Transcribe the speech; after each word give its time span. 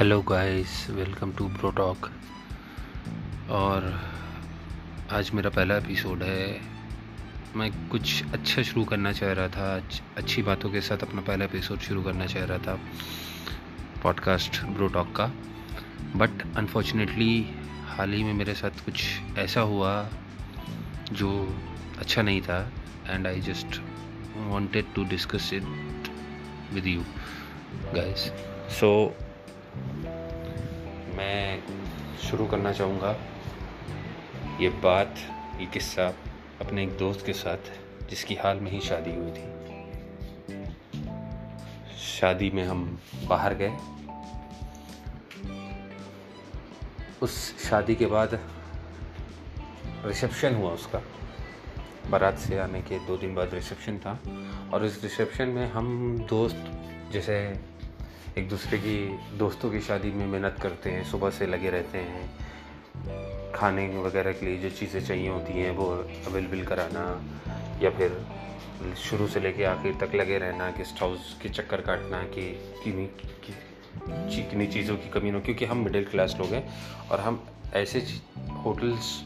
Hello 0.00 0.22
guys 0.22 0.90
welcome 0.90 1.32
to 1.32 1.48
bro 1.48 1.70
talk 1.70 2.10
और 3.50 4.00
आज 5.12 5.30
मेरा 5.30 5.50
पहला 5.50 5.76
एपिसोड 5.76 6.22
है। 6.22 6.60
मैं 7.56 7.88
कुछ 7.88 8.24
अच्छा 8.32 8.62
शुरू 8.62 8.84
करना 8.84 9.12
चाह 9.12 9.32
रहा 9.32 9.48
था। 9.48 9.88
अच्छी 10.16 10.42
बातों 10.42 10.70
के 10.70 10.80
साथ 10.80 10.98
अपना 10.98 11.20
पहला 11.20 11.44
एपिसोड 11.44 11.78
शुरू 11.78 12.02
करना 12.02 12.26
चाह 12.26 12.44
रहा 12.44 12.58
था 12.58 12.80
पॉडकास्ट 14.02 14.62
ब्रो 14.62 14.88
टॉक 14.88 15.16
का। 15.16 15.26
बट 16.16 16.56
अनफॉर्चुनेटली 16.56 17.50
हाल 17.86 18.12
ही 18.12 18.24
में 18.24 18.34
मेरे 18.34 18.54
साथ 18.54 18.84
कुछ 18.84 19.20
ऐसा 19.38 19.60
हुआ 19.60 20.08
जो 21.12 21.58
अच्छा 21.98 22.22
नहीं 22.22 22.42
था। 22.42 22.72
And 23.06 23.26
I 23.26 23.40
just 23.40 23.82
wanted 24.50 24.94
to 24.94 25.04
discuss 25.04 25.50
it 25.52 25.64
with 26.72 26.86
you 26.86 27.00
guys 27.74 28.18
so 28.80 29.16
मैं 31.16 31.62
शुरू 32.18 32.46
करना 32.46 32.72
चाहूँगा 32.72 33.16
ये 34.60 34.68
बात, 34.68 35.14
ये 35.60 35.66
किस्सा 35.66 36.08
अपने 36.60 36.82
एक 36.82 36.98
दोस्त 36.98 37.26
के 37.26 37.32
साथ, 37.32 37.58
जिसकी 38.10 38.34
हाल 38.34 38.60
में 38.60 38.70
ही 38.70 38.80
शादी 38.80 39.10
हुई 39.14 39.30
थी। 39.30 39.60
शादी 41.98 42.50
में 42.50 42.64
हम 42.64 43.00
बाहर 43.26 43.54
गए। 43.54 43.76
उस 47.22 47.62
शादी 47.68 47.94
के 47.94 48.06
बाद 48.06 48.40
रिसेप्शन 50.04 50.54
हुआ 50.54 50.70
उसका। 50.70 51.02
बारात 52.10 52.38
से 52.38 52.58
आने 52.58 52.82
के 52.82 52.98
दो 52.98 53.16
दिन 53.16 53.34
बाद 53.34 53.54
रिसेप्शन 53.54 53.98
था। 53.98 54.20
और 54.72 54.84
इस 54.84 55.02
रिसेप्शन 55.02 55.48
में 55.48 55.70
हम 55.70 56.18
दोस्त, 56.18 56.72
जैसे 57.12 57.60
एक 58.38 58.48
दूसरे 58.48 58.78
की 58.78 58.96
दोस्तों 59.38 59.70
की 59.70 59.80
शादी 59.80 60.10
में 60.10 60.26
मेहनत 60.26 60.56
करते 60.62 60.90
हैं 60.90 61.04
सुबह 61.04 61.30
से 61.30 61.46
लगे 61.46 61.70
रहते 61.70 61.98
हैं। 61.98 63.52
खाने 63.52 63.86
वगैरह 63.98 64.32
के 64.32 64.46
लिए 64.46 64.58
जो 64.58 64.70
चीज़ें 64.70 65.00
चाहिए 65.06 65.28
होती 65.28 65.52
हैं 65.52 65.70
वो 65.70 65.86
अवेलेबल 66.26 66.62
कराना 66.62 67.02
या 67.82 67.90
फिर 67.90 68.16
शुरू 68.96 69.26
से 69.28 69.40
लेके 69.40 69.64
आखिर 69.64 69.94
तक 69.94 70.14
लगे 70.14 70.38
रहना 70.38 70.70
गेस्ट 70.70 71.02
हाउस 71.02 71.36
के 71.42 71.48
चक्कर 71.48 71.80
काटना 71.80 72.22
कि 72.22 72.46
किन्हीं 72.84 73.08
किन्हीं 74.50 74.68
चीज़ों 74.68 74.96
की 74.96 75.10
कमी 75.10 75.30
हो। 75.30 75.40
क्योंकि 75.40 75.64
हम 75.64 75.78
मिडिल 75.78 76.04
क्लास 76.04 76.36
लोग 76.40 76.48
हैं 76.48 76.64
और 77.08 77.20
हम 77.20 77.44
ऐसे 77.74 78.06
होटल्स 78.64 79.24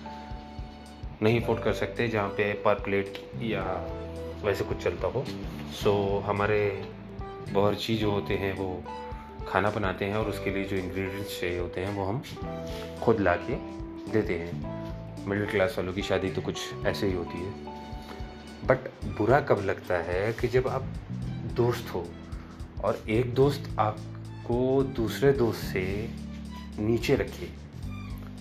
नहीं 1.22 1.40
अफोर्ड 1.40 1.62
कर 1.62 1.72
सकते 1.72 2.08
जहाँ 2.08 2.28
पे 2.28 2.52
पर 2.52 2.74
प्लेट 2.74 3.22
या 3.42 3.62
वैसे 4.44 4.64
कुछ 4.64 4.82
चलता 4.84 5.08
हो। 5.08 5.24
सो 5.82 6.20
so, 6.20 6.28
हमारे 6.28 6.60
बावर्ची 7.52 7.96
जो 7.96 8.10
होते 8.10 8.34
हैं 8.34 8.52
वो 8.56 8.82
खाना 9.48 9.70
बनाते 9.70 10.04
हैं 10.04 10.16
और 10.16 10.28
उसके 10.28 10.50
लिए 10.50 10.64
जो 10.64 10.76
इंग्रेडिएंट्स 10.76 11.40
चाहिए 11.40 11.58
होते 11.58 11.80
हैं 11.80 11.94
वो 11.96 12.04
हम 12.04 12.22
खुद 13.02 13.20
ला 13.20 13.34
के 13.40 13.56
देते 14.12 14.38
हैं। 14.38 15.26
मिडिल 15.26 15.46
क्लास 15.46 15.74
वालों 15.78 15.92
की 15.92 16.02
शादी 16.02 16.30
तो 16.30 16.42
कुछ 16.42 16.86
ऐसे 16.86 17.06
ही 17.06 17.12
होती 17.12 17.38
है। 17.38 17.52
बट 18.66 18.88
बुरा 19.18 19.40
कब 19.40 19.60
लगता 19.64 19.96
है 20.02 20.32
कि 20.32 20.48
जब 20.48 20.68
आप 20.68 20.84
दोस्त 21.56 21.94
हो 21.94 22.04
और 22.84 23.02
एक 23.08 23.34
दोस्त 23.34 23.68
आपको 23.78 24.82
दूसरे 24.96 25.32
दोस्त 25.32 25.64
से 25.64 25.84
नीचे 26.78 27.16
रखे। 27.16 27.48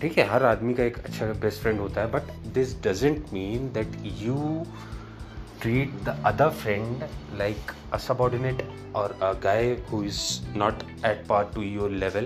ठीक 0.02 0.18
है, 0.18 0.28
हर 0.30 0.44
आदमी 0.44 0.74
का 0.74 0.84
एक 0.84 0.98
अच्छा 0.98 1.26
बेस्ट 1.34 1.62
फ्रेंड 1.62 1.80
होता 1.80 2.02
है 2.02 2.12
but 2.12 2.32
this 2.54 2.76
doesn't 2.84 3.26
mean 3.34 3.72
that 3.74 3.98
you 4.06 4.36
treat 5.64 5.92
the 6.06 6.14
other 6.30 6.50
friend 6.62 7.04
like 7.42 7.74
a 7.94 8.00
subordinate 8.06 8.64
or 8.94 9.10
a 9.22 9.34
guy 9.44 9.76
who 9.90 10.00
is 10.04 10.22
not 10.62 10.82
at 11.10 11.28
par 11.28 11.44
to 11.54 11.62
your 11.68 11.90
level 12.06 12.26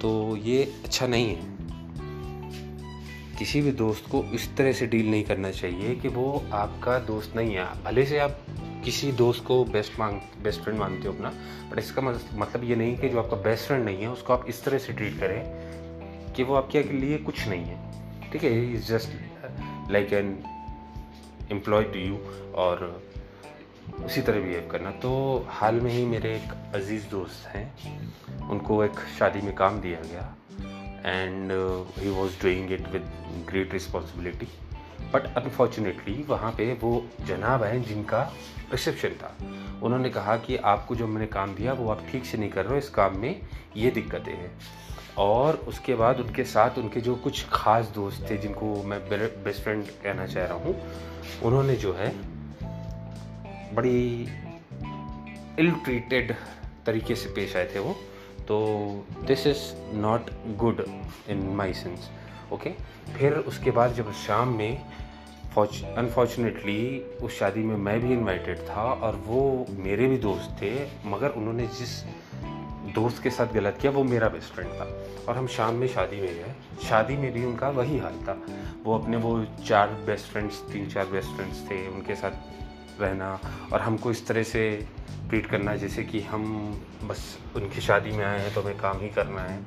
तो 0.00 0.10
ये 0.36 0.62
अच्छा 0.84 1.06
नहीं 1.06 1.34
है। 1.34 1.54
किसी 3.38 3.60
भी 3.62 3.72
दोस्त 3.78 4.10
को 4.10 4.22
इस 4.34 4.48
तरह 4.56 4.72
से 4.72 4.86
डील 4.86 5.10
नहीं 5.10 5.24
करना 5.24 5.50
चाहिए 5.50 5.94
कि 5.94 6.08
वो 6.08 6.26
आपका 6.54 6.98
दोस्त 7.06 7.36
नहीं 7.36 7.54
है। 7.54 7.64
भले 7.84 8.04
से 8.06 8.18
आप 8.18 8.38
किसी 8.84 9.10
दोस्त 9.12 9.44
को 9.44 9.64
बेस्ट 9.64 9.98
मांग 10.00 10.20
बेस्ट 10.42 10.60
फ्रेंड 10.62 10.78
मानते 10.78 11.08
हो 11.08 11.14
अपना 11.14 11.32
बट 11.70 11.78
इसका 11.78 12.02
मतलब 12.02 12.64
ये 12.64 12.76
नहीं 12.76 12.96
कि 12.98 13.08
जो 13.08 13.18
आपका 13.22 13.36
बेस्ट 13.48 13.66
फ्रेंड 13.66 13.84
नहीं 13.84 13.98
है, 13.98 14.08
उसको 14.08 14.32
आप 14.32 14.44
इस 14.48 14.64
तरह 14.64 14.78
से 14.78 14.92
ट्रीट 14.92 15.18
करें 15.20 16.32
कि 16.34 16.42
वो 16.42 16.54
आपके 16.54 16.82
लिए 16.82 17.18
कुछ 17.18 17.46
नहीं 17.48 17.64
है। 17.64 18.30
ठीक 18.32 18.44
है 18.44 18.72
is 18.72 18.92
just 18.92 19.90
like 19.92 20.12
an 20.12 20.36
employee 21.52 21.84
to 21.84 21.98
you 21.98 22.18
और 22.54 22.84
उसी 24.04 24.22
तरह 24.22 24.40
बिहेव 24.40 24.68
करना। 24.72 24.90
तो 25.02 25.12
हाल 25.50 25.80
में 25.80 25.90
ही 25.90 26.04
मेरे 26.06 26.34
एक 26.36 26.52
अज़ीज़ 26.74 27.06
दोस्त 27.10 27.46
हैं, 27.48 28.48
उनको 28.48 28.82
एक 28.84 28.98
शादी 29.18 29.40
में 29.40 29.54
काम 29.54 29.80
दिया 29.80 30.00
गया 30.04 30.34
and 31.06 31.52
he 31.98 32.10
was 32.10 32.40
doing 32.42 32.72
it 32.72 32.88
with 32.88 33.10
great 33.48 33.72
responsibility 33.72 34.48
but 35.12 35.26
unfortunately 35.36 36.24
वहाँ 36.28 36.50
पे 36.52 36.72
वो 36.72 36.90
जनाब 37.26 37.62
हैं 37.62 37.82
जिनका 37.82 38.22
रिसेप्शन 38.72 39.08
था। 39.22 39.36
उन्होंने 39.82 40.10
कहा 40.10 40.36
कि 40.36 40.56
आपको 40.66 40.94
जो 40.96 41.06
मैंने 41.06 41.26
काम 41.26 41.54
दिया 41.54 41.72
वो 41.72 41.90
आप 41.90 42.02
ठीक 42.10 42.24
से 42.24 42.38
नहीं 42.38 42.50
कर 42.50 42.64
रहे 42.64 42.72
हो, 42.72 42.78
इस 42.78 42.88
काम 42.90 43.18
में 43.18 43.40
ये 43.76 43.90
दिक्कतें 43.90 44.32
हैं। 44.32 44.50
और 45.18 45.56
उसके 45.68 45.94
बाद 45.94 46.20
उनके 46.20 46.44
साथ 46.44 46.78
उनके 46.78 47.00
जो 47.00 47.14
कुछ 47.16 47.44
ख़ास 47.52 47.86
दोस्त 47.94 48.30
थे, 48.30 48.36
जिनको 48.36 48.82
मैं 48.82 49.00
बेस्ट 49.08 49.62
फ्रेंड 49.62 49.84
कहना 50.02 50.26
चाह 50.26 50.44
रहा 50.44 50.58
हूँ, 50.58 50.74
उन्होंने 51.44 51.76
जो 51.76 51.92
है 51.92 52.12
बड़ी 53.74 54.00
इल 55.58 55.70
ट्रीटेड 55.84 56.34
तरीके 56.86 57.14
से 57.14 57.28
पेश 57.30 57.56
आए 57.56 57.70
थे 57.74 57.78
वो। 57.78 57.96
तो 58.48 58.56
this 59.26 59.46
is 59.46 59.62
not 59.96 60.30
good 60.58 60.84
in 61.28 61.46
my 61.56 61.72
sense 61.74 62.10
okay 62.52 62.70
फिर 63.14 63.32
उसके 63.50 63.70
बाद 63.70 63.94
जब 63.94 64.12
शाम 64.26 64.56
में 64.58 64.78
अनफॉर्चुनेटली 65.56 66.82
उस 67.22 67.38
शादी 67.38 67.62
में 67.62 67.76
मैं 67.76 67.98
भी 68.00 68.12
इनवाइटेड 68.12 68.58
था 68.68 68.82
और 68.82 69.16
वो 69.26 69.66
मेरे 69.78 70.06
भी 70.06 70.18
दोस्त 70.18 70.56
थे, 70.62 70.72
मगर 71.06 71.28
उन्होंने 71.30 71.66
जिस 71.78 71.92
दोस्त 72.96 73.22
के 73.22 73.30
साथ 73.30 73.46
गलत 73.46 73.78
किया, 73.80 73.92
वो 73.92 74.04
मेरा 74.04 74.28
बेस्ट 74.28 74.52
फ्रेंड 74.52 74.70
था। 74.70 74.86
और 75.28 75.36
हम 75.36 75.46
शाम 75.46 75.74
में 75.74 75.88
शादी 75.88 76.16
में 76.16 76.34
गए। 76.34 76.54
शादी 76.88 77.16
में 77.16 77.32
भी 77.32 77.44
उनका 77.44 77.68
वही 77.68 77.98
हाल 77.98 78.12
था। 78.12 78.42
वो 78.84 78.98
अपने 78.98 79.16
वो 79.16 79.46
चार 79.66 79.88
बेस्ट 79.88 80.26
फ्रेंड्स 80.26 80.60
तीन 80.72 80.88
चार 80.88 81.06
बेस्ट 81.06 81.28
फ्रेंड्स 81.28 81.70
थे, 81.70 81.88
उनके 81.88 82.14
साथ 82.14 82.32
रहना 83.00 83.40
और 83.72 83.80
हमको 83.80 84.10
इस 84.10 84.26
तरह 84.26 84.42
से 84.42 84.88
ट्रीट 85.28 85.46
करना, 85.46 85.76
जैसे 85.76 86.02
कि 86.02 86.20
हम 86.20 86.44
बस 87.04 87.38
उनकी 87.56 87.80
शादी 87.80 88.10
में 88.10 88.24
आए 88.24 88.40
हैं 88.40 88.54
तो 88.54 88.62
हमें 88.62 88.78
काम 88.78 89.00
ही 89.00 89.08
करना 89.08 89.42
है। 89.42 89.60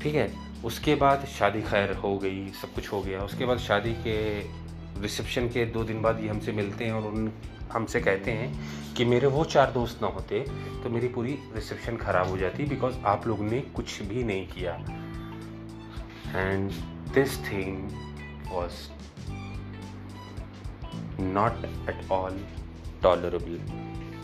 ठीक 0.00 0.14
है? 0.14 0.48
उसके 0.64 0.94
बाद 0.94 1.26
शादी 1.26 1.62
खैर 1.62 1.92
हो 1.94 2.18
गई, 2.18 2.48
सब 2.48 2.72
कुछ 2.74 2.92
हो 2.92 3.00
गया। 3.02 3.20
उसके 3.20 3.44
बाद 3.44 3.58
शादी 3.58 3.92
के 3.92 4.40
रिसेप्शन 5.02 5.48
के 5.48 5.66
दो 5.66 5.84
दिन 5.84 6.02
बाद 6.02 6.20
ये 6.20 6.28
हमसे 6.28 6.52
मिलते 6.52 6.84
हैं 6.84 6.92
और 6.92 7.02
उन 7.02 7.32
हमसे 7.72 8.00
कहते 8.00 8.30
हैं 8.30 8.94
कि 8.94 9.04
मेरे 9.04 9.26
वो 9.26 9.44
चार 9.44 9.70
दोस्त 9.72 10.02
ना 10.02 10.08
होते 10.08 10.40
तो 10.82 10.90
मेरी 10.90 11.08
पूरी 11.08 11.38
रिसेप्शन 11.54 11.96
ख़राब 11.96 12.28
हो 12.28 12.38
जाती 12.38 12.64
बिकॉज़ 12.66 12.94
आप 13.06 13.26
लोग 13.26 13.40
ने 13.42 13.60
कुछ 13.76 14.02
भी 14.02 14.24
नहीं 14.24 14.46
किया। 14.48 14.74
And 16.36 16.70
this 17.14 17.38
thing 17.44 17.90
was 18.48 18.78
not 21.20 21.64
at 21.90 22.10
all 22.10 22.40
tolerable 23.02 23.60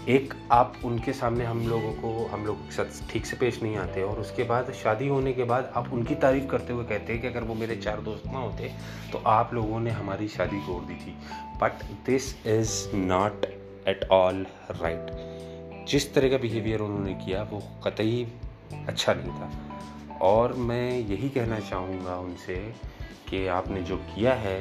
एक 0.09 0.35
आप 0.53 0.75
उनके 0.85 1.13
सामने 1.13 1.45
हम 1.45 1.61
लोगों 1.69 1.93
को, 1.93 2.27
हम 2.27 2.45
लोग 2.47 3.07
ठीक 3.11 3.27
से 3.27 3.37
पेश 3.37 3.63
नहीं 3.63 3.77
आते 3.77 4.03
और 4.03 4.19
उसके 4.21 4.43
बाद 4.43 4.73
शादी 4.75 5.07
होने 5.09 5.33
के 5.33 5.45
बाद 5.45 5.73
आप 5.77 5.93
उनकी 5.93 6.15
तारीफ़ 6.15 6.47
करते 6.47 6.73
हुए 6.73 6.85
कहते 6.85 7.13
हैं 7.13 7.21
कि 7.23 7.29
अगर 7.29 7.45
वो 7.45 7.55
मेरे 7.55 7.77
चार 7.77 8.01
दोस्त 8.01 8.27
ना 8.27 8.39
होते 8.39 8.71
तो 9.13 9.23
आप 9.27 9.55
लोगों 9.55 9.81
ने 9.81 9.91
हमारी 9.91 10.29
शादी 10.29 10.61
तोड़ 10.67 10.83
दी 10.85 10.95
थी। 10.95 11.17
But 11.63 11.85
this 12.07 12.47
is 12.47 12.97
not 12.97 13.45
at 13.89 14.05
all 14.13 14.47
right 14.73 15.87
जिस 15.89 16.13
तरह 16.15 16.31
का 16.31 16.39
बिहेवियर 16.39 16.81
उन्होंने 16.81 17.15
किया, 17.15 17.43
वो 17.43 17.63
कतई 17.85 18.27
अच्छा 18.89 19.15
नहीं 19.15 19.31
था। 19.31 20.19
और 20.23 20.53
मैं 20.53 20.91
यही 20.91 21.29
कहना 21.29 21.59
चाहूँगा 21.61 22.17
उनसे 22.19 22.57
कि 23.29 23.47
आपने 23.49 23.83
जो 23.83 23.97
किया 23.97 24.35
है 24.35 24.61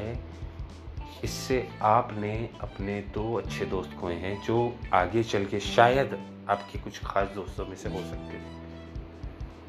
इससे 1.23 1.67
आपने 1.81 2.49
अपने 2.61 3.01
दो 3.01 3.33
अच्छे 3.33 3.65
दोस्त 3.65 3.97
खोए 4.01 4.13
हैं 4.13 4.43
जो 4.43 4.75
आगे 4.93 5.23
चल 5.23 5.45
के 5.45 5.59
शायद 5.59 6.17
आपके 6.49 6.79
कुछ 6.79 6.99
खास 7.03 7.27
दोस्तों 7.35 7.65
में 7.65 7.75
से 7.75 7.89
हो 7.89 7.99
सकते 7.99 8.33
थे 8.33 8.63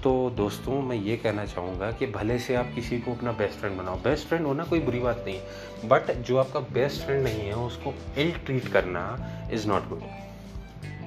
तो 0.03 0.31
दोस्तों, 0.31 0.83
मैं 0.83 0.97
ये 0.97 1.17
कहना 1.17 1.45
चाहूँगा 1.47 1.91
कि 1.93 2.07
भले 2.07 2.39
से 2.39 2.55
आप 2.55 2.73
किसी 2.75 2.99
को 2.99 3.15
अपना 3.15 3.33
बेस्ट 3.33 3.59
फ्रेंड 3.59 3.79
बनाओ 3.79 3.97
बेस्ट 3.97 4.29
फ्रेंड 4.29 4.47
होना 4.47 4.65
कोई 4.65 4.81
बुरी 4.81 5.01
बात 5.01 5.25
नहीं 5.27 5.89
बट 5.89 6.11
जो 6.13 6.37
आपका 6.37 6.61
बेस्ट 6.61 7.03
फ्रेंड 7.03 7.25
नहीं 7.25 7.41
है, 7.41 7.55
उसको 7.55 7.95
इल 8.19 8.33
ट्रीट 8.33 8.69
करना 8.69 9.05
इज़ 9.53 9.69
नॉट 9.69 9.89
गुड 9.89 10.03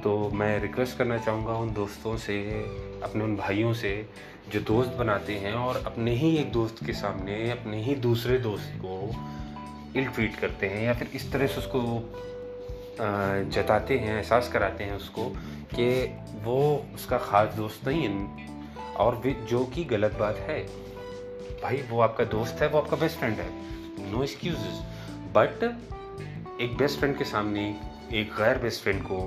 तो 0.03 0.29
मैं 0.29 0.59
रिक्वेस्ट 0.59 0.97
करना 0.97 1.17
चाहूँगा 1.17 1.51
उन 1.51 1.73
दोस्तों 1.73 2.17
से, 2.17 2.41
अपने 3.03 3.23
उन 3.23 3.35
भाइयों 3.35 3.73
से, 3.73 4.09
जो 4.53 4.59
दोस्त 4.59 4.89
बनाते 4.89 5.33
हैं 5.33 5.53
और 5.53 5.83
अपने 5.85 6.11
ही 6.11 6.37
एक 6.37 6.51
दोस्त 6.51 6.85
के 6.85 6.93
सामने, 6.93 7.51
अपने 7.51 7.83
ही 7.83 7.95
दूसरे 7.95 8.37
दोस्त 8.37 8.73
को 8.77 9.11
इल 9.97 10.07
ट्रीट 10.07 10.35
करते 10.39 10.67
हैं 10.67 10.83
या 10.83 10.93
फिर 10.93 11.11
इस 11.15 11.31
तरह 11.31 11.47
से 11.47 11.57
उसको 11.57 11.81
जताते 13.51 13.97
हैं, 13.99 14.15
एहसास 14.17 14.49
कराते 14.53 14.83
हैं 14.83 14.95
उसको 14.95 15.29
कि 15.73 15.87
वो 16.43 16.59
उसका 16.95 17.17
ख़ास 17.19 17.53
दोस्त 17.55 17.87
नहीं 17.87 18.03
है 18.03 18.45
और 18.95 19.15
वे, 19.23 19.31
जो 19.49 19.63
कि 19.65 19.83
गलत 19.85 20.17
बात 20.19 20.37
है। 20.39 20.59
भाई, 21.61 21.81
वो 21.89 21.99
आपका 22.01 22.23
दोस्त 22.25 22.61
है, 22.61 22.67
वो 22.69 22.77
आपका 22.77 22.97
बेस्ट 22.97 23.17
फ्रेंड 23.17 23.37
है। 23.37 23.49
नो 24.11 24.23
एक्सक्यूजेस 24.23 24.81
बट 25.35 25.63
एक 26.61 26.77
बेस्ट 26.77 26.99
फ्रेंड 26.99 27.17
के 27.17 27.23
सामने, 27.25 27.69
एक 28.13 28.31
गैर 28.33 28.57
बेस्ट 28.57 28.83
फ्रेंड 28.83 29.01
को 29.03 29.19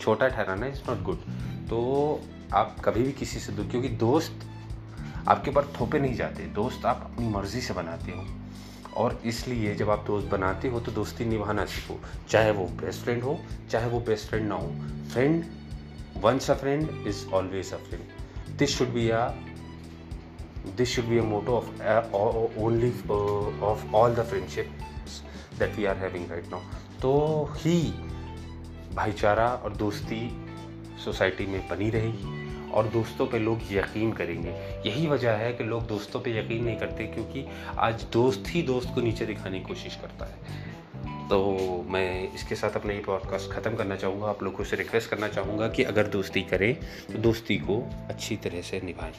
छोटा 0.00 0.28
ठहराना 0.28 0.66
इज़ 0.66 0.80
नॉट 0.88 1.02
गुड 1.02 1.20
तो 1.68 2.20
आप 2.54 2.76
कभी 2.84 3.02
भी 3.02 3.12
किसी 3.12 3.40
से 3.40 3.52
क्योंकि 3.52 3.88
दोस्त 3.88 4.46
आपके 5.28 5.50
ऊपर 5.50 5.72
थोपे 5.80 5.98
नहीं 5.98 6.14
जाते। 6.14 6.46
दोस्त 6.54 6.84
आप 6.86 7.00
अपनी 7.04 7.28
मर्ज़ी 7.28 7.60
से 7.60 7.74
बनाते 7.74 8.12
हो। 8.12 8.24
और 8.96 9.20
इसलिए 9.24 9.74
जब 9.74 9.90
आप 9.90 10.04
दोस्त 10.06 10.28
बनाते 10.28 10.68
हो 10.68 10.80
तो 10.80 10.92
दोस्ती 10.92 11.24
निभाना 11.24 11.64
सीखो। 11.64 12.00
चाहे 12.30 12.50
वो 12.50 12.66
बेस्ट 12.82 13.02
फ्रेंड 13.04 13.22
हो 13.22 13.38
चाहे 13.70 13.88
वो 13.90 14.00
बेस्ट 14.00 14.28
फ्रेंड 14.28 14.48
ना 14.48 14.54
हो। 14.54 14.68
Friend 15.12 15.44
once 16.22 16.50
a 16.50 16.54
friend 16.54 17.06
is 17.06 17.26
always 17.28 17.72
a 17.72 17.76
friend 17.76 18.56
this 18.58 18.78
should 18.78 18.88
be 18.88 19.08
a 19.10 19.28
be 21.08 21.18
a 21.18 21.22
motto 21.22 21.56
of 21.56 21.66
uh, 21.80 22.02
only 22.56 22.92
uh, 23.10 23.70
of 23.70 23.94
all 23.94 24.10
the 24.10 24.24
friendships 24.24 25.22
that 25.58 25.76
we 25.76 25.86
are 25.86 25.94
having 25.94 26.26
right 26.28 26.48
now. 26.50 26.60
तो 27.02 27.12
ही 27.56 27.74
भाईचारा 28.94 29.48
और 29.64 29.76
दोस्ती 29.76 30.20
society 31.04 31.46
में 31.46 31.68
बनी 31.68 31.90
रहेगी। 31.90 32.43
और 32.74 32.88
दोस्तों 32.88 33.26
पे 33.26 33.38
लोग 33.38 33.60
यकीन 33.72 34.12
करेंगे। 34.12 34.50
यही 34.86 35.06
वजह 35.06 35.32
है 35.32 35.52
कि 35.52 35.64
लोग 35.64 35.86
दोस्तों 35.86 36.20
पे 36.20 36.38
यकीन 36.38 36.64
नहीं 36.64 36.76
करते 36.76 37.04
क्योंकि 37.06 37.44
आज 37.78 38.06
दोस्त 38.12 38.44
ही 38.48 38.62
दोस्त 38.62 38.94
को 38.94 39.00
नीचे 39.00 39.26
दिखाने 39.26 39.58
की 39.58 39.64
कोशिश 39.64 39.96
करता 39.96 40.24
है। 40.24 40.72
तो 41.28 41.40
मैं 41.88 42.32
इसके 42.34 42.54
साथ 42.54 42.76
अपना 42.76 42.92
ये 42.92 43.00
पॉडकास्ट 43.00 43.50
ख़त्म 43.52 43.76
करना 43.76 43.96
चाहूँगा। 43.96 44.26
आप 44.26 44.42
लोगों 44.42 44.64
से 44.64 44.76
रिक्वेस्ट 44.76 45.10
करना 45.10 45.28
चाहूँगा 45.28 45.68
कि 45.68 45.82
अगर 45.84 46.08
दोस्ती 46.08 46.42
करें 46.42 46.74
तो 47.12 47.18
दोस्ती 47.18 47.56
को 47.58 47.82
अच्छी 48.08 48.36
तरह 48.36 48.62
से 48.62 48.80
निभाएँ। 48.84 49.14